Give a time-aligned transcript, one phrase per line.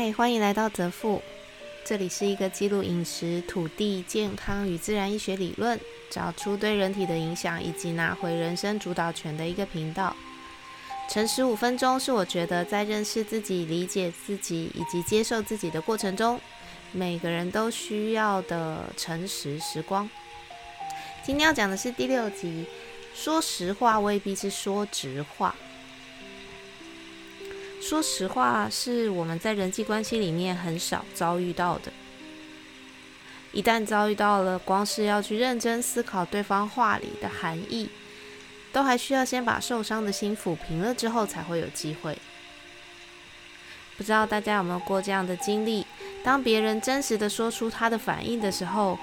[0.00, 1.20] 嗨，欢迎来到泽富，
[1.84, 5.76] 这里是一个记录饮食、土地、健康与自然医学理论，
[6.08, 10.14] 找出对人体的影响，以及拿回人生主导权的一个频道。
[11.10, 16.40] 诚实五分钟是我觉得在认识自己、理解自己以及接受自己的过程中，
[16.92, 20.08] 每个人都需要的诚实时光。
[21.24, 22.64] 今天要讲的是第六集，
[23.16, 25.52] 说实话未必是说直话。
[27.88, 31.90] 说实话，是我们在人际关系里面很少遭遇到的。
[33.50, 37.88] 一旦遭遇到了，光是要去认真思考对方话里的含义，
[38.74, 42.18] 都还需要先把受伤的心抚平了之后，才会有机会。
[43.96, 45.86] 不知道大家有没有过这样的经历？
[46.22, 48.98] 当别人真实的说出他的反应的时候，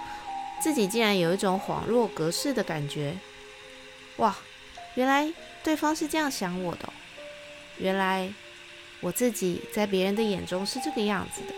[0.61, 3.15] 自己竟然有一种恍若隔世的感觉。
[4.17, 4.35] 哇，
[4.93, 5.33] 原来
[5.63, 6.87] 对方是这样想我的，
[7.79, 8.31] 原来。
[9.05, 11.53] 我自己在别人的眼中是这个样子的。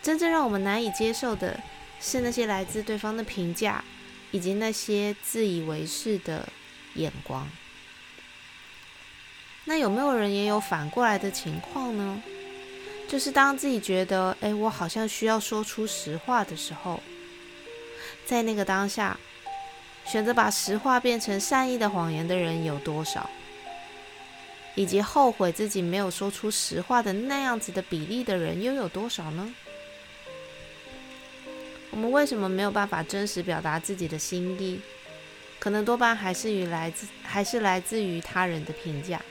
[0.00, 1.58] 真正让我们难以接受的
[2.00, 3.82] 是那些来自对方的评价，
[4.30, 6.48] 以及那些自以为是的
[6.94, 7.48] 眼光。
[9.64, 12.22] 那有没有人也有反过来的情况呢？
[13.08, 17.02] 就是当自己觉得，哎，我好像需要说出实话的时候，
[18.24, 19.18] 在那个当下，
[20.06, 23.28] 选择把实话变成善意的谎言的人有多少？
[24.74, 29.54] 以及后悔自己没有说出实话的那样子的比例的人又有多少呢？
[31.90, 34.80] 我们为什么没有办法真实表达自己的心意？
[35.60, 39.22] 可能多半还是与来自还是来自于他人的评价。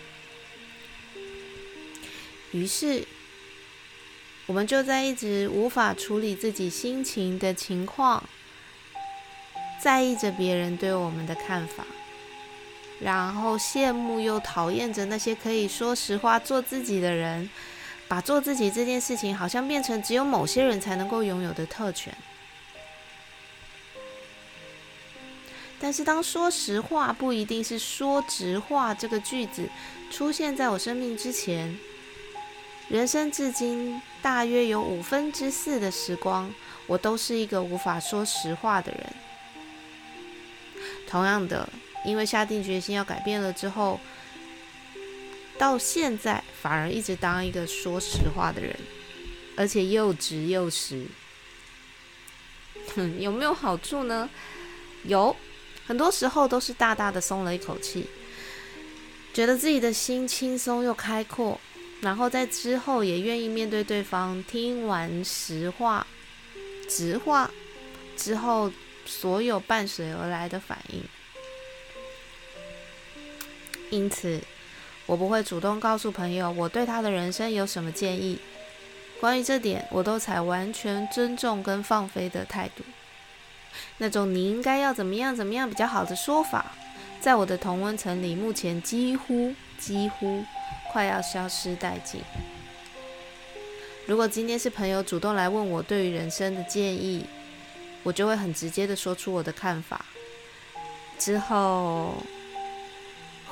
[2.52, 3.06] 于是，
[4.46, 8.24] 我们就在一直无法处理自己心情的情况，
[9.82, 11.86] 在意着别人对我们的看法。
[13.04, 17.50] 然后羡慕又讨厌着那些可以说实话、做自己的人，
[18.08, 22.16] 把做自己这件事情好像变成只有某些人才能够拥有的特权。
[25.82, 29.68] 但是，当说实话不一定是说直话这个句子
[30.10, 31.78] 出现在我生命之前，
[32.88, 36.50] 人生至今大约有五分之四的时光，
[36.88, 39.14] 我都是一个无法说实话的人。
[41.06, 41.68] 同样的。
[42.04, 44.00] 因为下定决心要改变了之后，
[45.58, 48.76] 到现在反而一直当一个说实话的人，
[49.56, 51.06] 而且又直又实。
[52.96, 54.30] 哼 有没有好处呢？
[55.06, 55.36] 有，
[55.86, 58.08] 很多时候都是大大的松了一口气，
[59.34, 61.60] 觉得自己的心轻松又开阔，
[62.02, 66.06] 然后在之后也愿意面对对方，听完实话、
[66.90, 67.50] 直话
[68.18, 68.72] 之后，
[69.06, 71.02] 所有伴随而来的反应。
[73.94, 74.42] 因此，
[75.06, 78.40] 我不会主动告诉朋友我对他的人生有什么建议。
[79.22, 82.84] 关于这点，我都采完全尊重跟放飞的态度。
[84.00, 86.72] 那种你应该要怎么样怎么样比较好的说法，
[87.22, 90.44] 在我的同温层里，目前几乎几乎
[90.92, 92.22] 快要消失殆尽。
[94.08, 97.28] 如果今天是朋友主动来问我对于人生的建议，
[98.02, 100.04] 我就会很直接的说出我的看法。
[101.20, 102.16] 之后。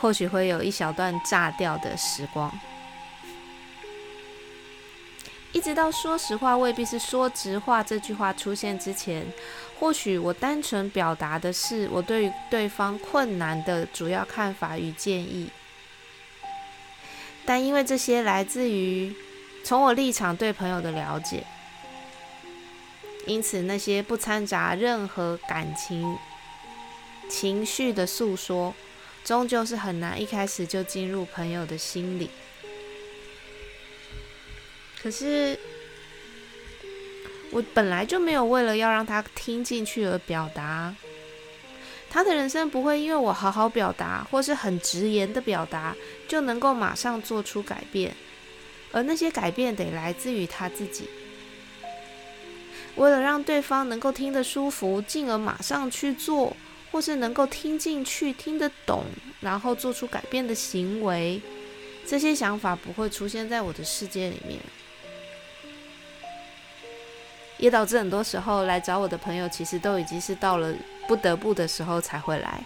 [0.02, 2.52] 或许会有一小段炸掉的时光，
[5.52, 9.24] 一直到说实话未必是说直话这句话出现之前，
[9.80, 15.52] 或许我单纯表达的是我对于对方困难的主要看法与建议，
[17.46, 19.16] 但因为这些来自于
[19.64, 21.46] 从我立场对朋友的了解，
[23.28, 26.18] 因此那些不掺杂任何感情
[27.30, 28.74] 情绪的诉说。
[29.24, 32.30] 终究是很难一开始就进入朋友的心里。
[35.02, 35.58] 可是，
[37.52, 40.96] 我本来就没有为了要让他听进去而表达。
[42.10, 45.96] 他的人生不会因为我好好表达或是很直言的表达，
[46.28, 48.16] 就能够马上做出改变。
[48.92, 51.10] 而那些改变得来自于他自己。
[52.96, 56.56] 为了让对方能够听得舒服，进而马上去做。
[56.92, 59.06] 或是能够听进去、听得懂，
[59.40, 61.42] 然后做出改变的行为，
[62.06, 64.60] 这些想法不会出现在我的世界里面，
[67.58, 70.76] 也导致很多时候来找我的朋友，其实都已经是到了
[71.08, 72.64] 不得不的时候才会来。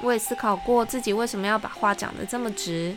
[0.00, 2.96] 我也思考过自己为什么要把话讲得这么直。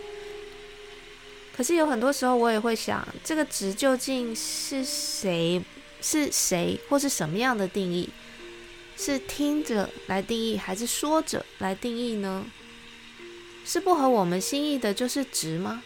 [1.57, 5.59] 可是有很多时候，我也会想，这个值究竟是谁？
[5.99, 8.07] 是谁，或是什么样的定义？
[8.95, 12.45] 是听着来定义，还是说着来定义呢？
[13.65, 15.81] 是不合我们心意的，就是值吗？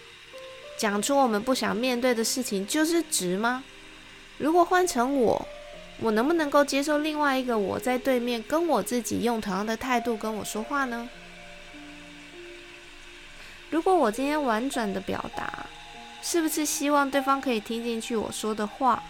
[0.78, 3.64] 讲出我们不想面对的事情，就是值吗？
[4.38, 5.48] 如果换成我，
[6.02, 11.10] 我能不能够接受另外一个我在对面跟我自己用同样的态度跟我说话呢？
[13.72, 15.66] 如果我今天婉转的表达，
[16.22, 19.02] 是不是希望对方可以听进去我说的话？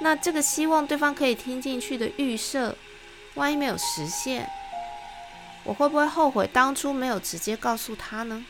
[0.00, 2.74] 那这个希望对方可以听进去的预设，
[3.34, 4.48] 万一没有实现，
[5.64, 8.44] 我会不会后悔当初没有直接告诉他呢？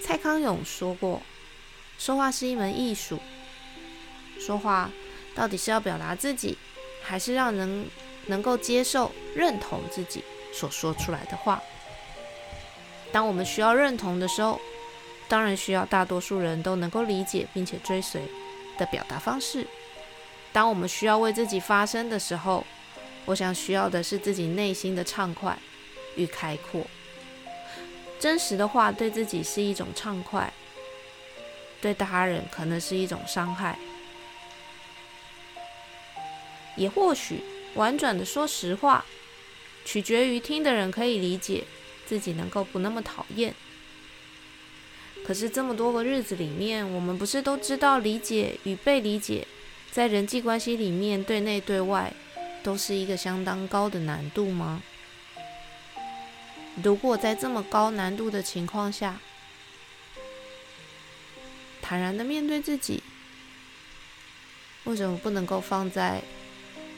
[0.00, 1.20] 蔡康永说过，
[1.98, 3.18] 说话是一门艺术。
[4.38, 4.90] 说话
[5.34, 6.56] 到底是要表达自己，
[7.02, 7.86] 还是让人
[8.26, 10.22] 能够接受、认同自己？
[10.54, 11.60] 所说出来的话，
[13.12, 14.60] 当我们需要认同的时候，
[15.28, 18.22] 当然需要大多数人都能够理解并且追随
[18.78, 19.66] 的表达方式。
[20.52, 22.64] 当我们需要为自己发声的时候，
[23.24, 25.58] 我想需要的是自己内心的畅快
[26.14, 26.86] 与开阔。
[28.20, 30.52] 真实的话对自己是一种畅快，
[31.80, 33.76] 对他人可能是一种伤害，
[36.76, 37.42] 也或许
[37.74, 39.04] 婉转的说实话。
[39.84, 41.64] 取决于听的人可以理解，
[42.06, 43.54] 自己能够不那么讨厌。
[45.24, 49.46] 可是这么多个日子里面，我们不是都知道理解与被理解，
[49.90, 52.12] 在人际关系里面对内对外
[52.62, 54.82] 都是一个相当高的难度吗？
[56.82, 59.20] 如果在这么高难度的情况下，
[61.80, 63.02] 坦然的面对自己，
[64.84, 66.20] 为什么不能够放在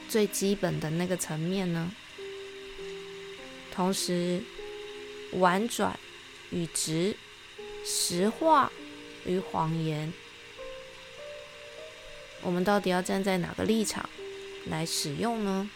[0.08, 1.92] 最基本的那个层面呢？
[3.76, 4.42] 同时，
[5.32, 5.98] 婉转
[6.48, 7.14] 与直，
[7.84, 8.72] 实话
[9.26, 10.10] 与谎言，
[12.40, 14.08] 我们到底要站在哪个立场
[14.70, 15.68] 来使用呢？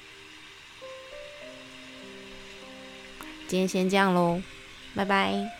[3.46, 4.40] 今天先这样喽，
[4.94, 5.59] 拜拜。